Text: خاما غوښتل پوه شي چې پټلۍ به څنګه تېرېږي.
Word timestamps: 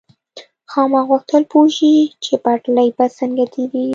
خاما 0.71 1.01
غوښتل 1.09 1.43
پوه 1.51 1.67
شي 1.75 1.93
چې 2.23 2.33
پټلۍ 2.43 2.89
به 2.97 3.05
څنګه 3.19 3.43
تېرېږي. 3.53 3.87